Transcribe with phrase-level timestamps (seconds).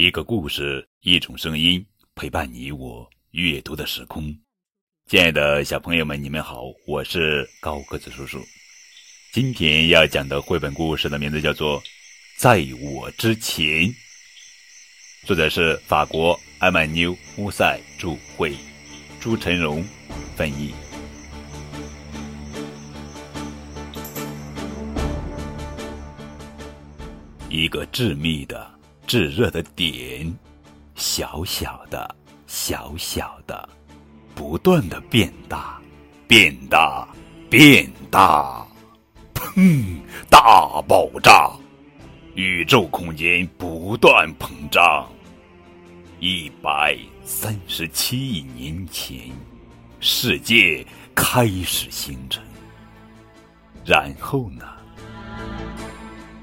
[0.00, 4.32] 一个故事，一种声音，陪伴你我阅读的时空。
[5.06, 8.38] 亲爱的小朋友们，你们好，我是高个子叔叔。
[9.32, 11.82] 今天要讲的绘本故事的名字叫做
[12.38, 13.66] 《在我之前》，
[15.26, 18.54] 作者是法国埃曼纽乌塞著，绘，
[19.18, 19.84] 朱晨荣
[20.36, 20.72] 翻译。
[27.50, 28.77] 一个致密的。
[29.08, 30.30] 炙热的点，
[30.94, 32.14] 小小的，
[32.46, 33.66] 小小的，
[34.34, 35.80] 不断的变大，
[36.26, 37.08] 变大，
[37.48, 38.68] 变大，
[39.32, 39.98] 砰！
[40.28, 41.50] 大爆炸，
[42.34, 45.08] 宇宙空间不断膨胀。
[46.20, 46.94] 一百
[47.24, 49.18] 三十七亿年前，
[50.00, 52.44] 世界开始形成。
[53.86, 54.66] 然后呢？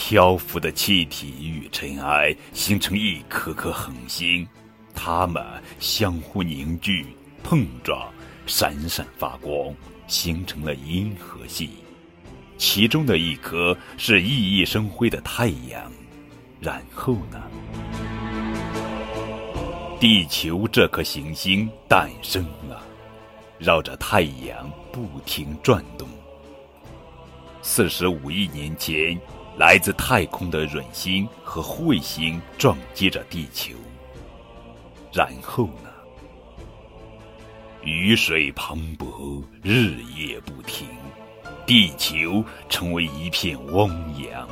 [0.00, 4.46] 漂浮的气体与尘埃形成一颗颗恒星，
[4.94, 5.44] 它们
[5.80, 7.04] 相互凝聚、
[7.42, 8.08] 碰撞、
[8.46, 9.74] 闪闪发光，
[10.06, 11.70] 形成了银河系。
[12.56, 15.92] 其中的一颗是熠熠生辉的太阳。
[16.60, 17.42] 然后呢？
[19.98, 22.82] 地球这颗行星诞生了，
[23.58, 26.08] 绕着太阳不停转动。
[27.62, 29.20] 四十五亿年前。
[29.58, 33.74] 来自太空的陨星和彗星撞击着地球，
[35.12, 35.90] 然后呢？
[37.82, 40.86] 雨水磅礴，日夜不停，
[41.66, 43.90] 地球成为一片汪
[44.22, 44.48] 洋，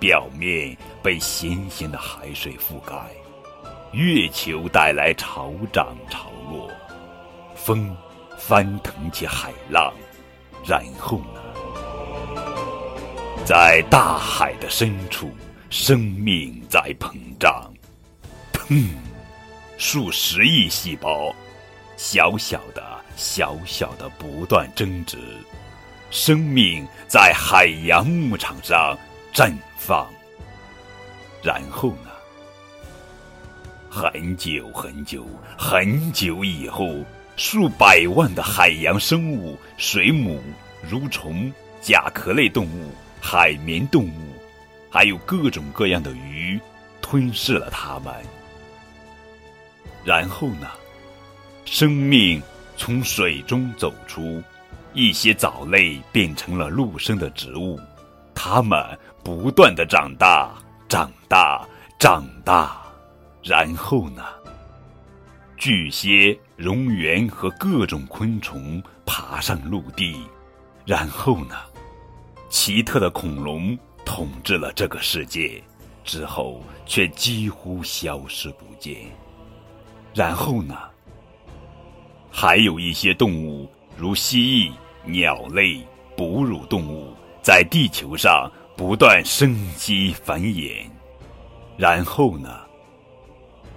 [0.00, 2.94] 表面被咸咸的海水覆盖，
[3.92, 6.70] 月球带来潮涨潮落，
[7.54, 7.94] 风
[8.38, 9.92] 翻腾起海浪，
[10.66, 11.47] 然后呢？
[13.48, 15.30] 在大海的深处，
[15.70, 17.72] 生命在膨胀。
[18.52, 18.90] 砰！
[19.78, 21.34] 数十亿细胞，
[21.96, 22.84] 小小的、
[23.16, 25.16] 小小的，不断增殖。
[26.10, 28.94] 生命在海洋牧场上
[29.32, 30.06] 绽放。
[31.42, 32.10] 然后呢？
[33.88, 35.26] 很久很久
[35.56, 37.02] 很久以后，
[37.38, 40.38] 数百万的海洋生物、水母、
[40.86, 41.50] 蠕虫、
[41.80, 42.92] 甲壳类动物。
[43.20, 44.34] 海绵动物，
[44.90, 46.58] 还有各种各样的鱼，
[47.00, 48.14] 吞噬了它们。
[50.04, 50.68] 然后呢，
[51.64, 52.42] 生命
[52.76, 54.42] 从水中走出，
[54.94, 57.78] 一些藻类变成了陆生的植物，
[58.34, 58.82] 它们
[59.22, 60.54] 不断的长大，
[60.88, 61.66] 长大，
[61.98, 62.80] 长大。
[63.42, 64.24] 然后呢，
[65.56, 70.16] 巨蟹、蝾螈和各种昆虫爬上陆地。
[70.86, 71.56] 然后呢？
[72.48, 75.62] 奇特的恐龙统治了这个世界，
[76.02, 78.96] 之后却几乎消失不见。
[80.14, 80.76] 然后呢？
[82.30, 84.72] 还有一些动物，如蜥蜴、
[85.04, 85.80] 鸟类、
[86.16, 90.84] 哺乳动物，在地球上不断生息繁衍。
[91.76, 92.60] 然后呢？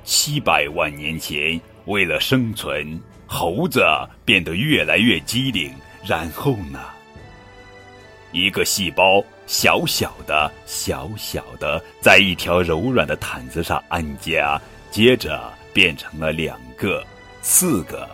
[0.04, 3.84] 七百万年前，为了生存，猴子
[4.26, 5.74] 变得越来越机灵。
[6.06, 6.80] 然后呢？
[8.32, 14.60] 一个细胞，小小的、小小的，在一条柔软的毯子上安家，
[14.90, 17.06] 接着变成了两个、
[17.42, 18.10] 四个，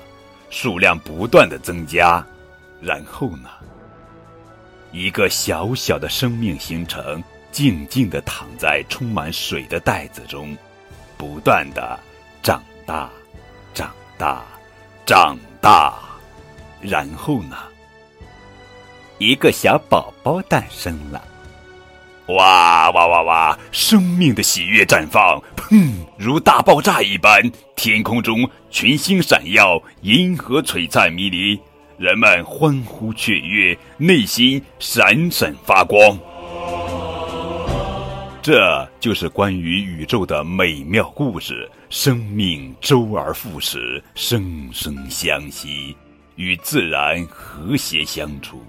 [0.50, 2.26] 数量不断的增加。
[2.82, 3.50] 然后呢？
[4.92, 10.58] 一个小小的生命形成，静静的躺在充满水的袋子中，
[11.18, 12.00] 不断的
[12.42, 13.10] 长大、
[13.74, 14.44] 长大、
[15.06, 15.94] 长大。
[16.80, 17.58] 然后呢？
[19.20, 21.24] 一个小宝宝诞生了，
[22.28, 23.60] 哇哇哇哇！
[23.72, 25.92] 生命的喜悦绽放，砰！
[26.18, 27.42] 如大爆炸一般，
[27.76, 31.60] 天空中群星闪耀，银河璀璨迷离，
[31.98, 36.18] 人们欢呼雀跃，内心闪闪发光。
[38.42, 41.70] 这就是关于宇宙的美妙故事。
[41.90, 45.96] 生命周而复始，生生相息，
[46.36, 48.62] 与自然和谐相处。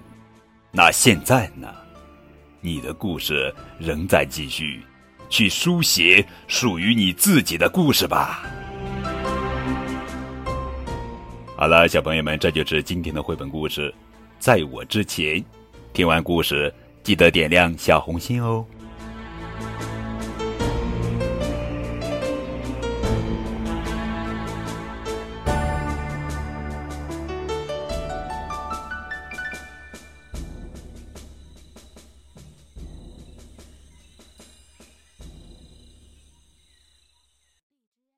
[0.71, 1.67] 那现在呢？
[2.61, 4.83] 你的故事仍在继续，
[5.31, 8.43] 去书写属于你自己的故事吧。
[11.57, 13.93] 好了，小朋友们，这就是今天的绘本故事。
[14.39, 15.43] 在我之前，
[15.95, 16.73] 听完故事
[17.03, 18.65] 记得点亮小红心哦。